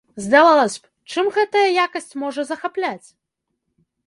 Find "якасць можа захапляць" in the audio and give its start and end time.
1.85-3.07